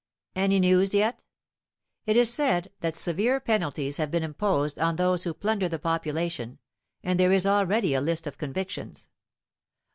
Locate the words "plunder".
5.35-5.69